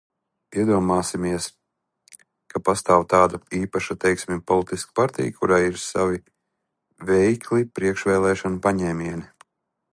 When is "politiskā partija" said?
4.53-5.35